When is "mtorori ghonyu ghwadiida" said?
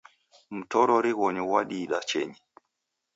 0.57-1.97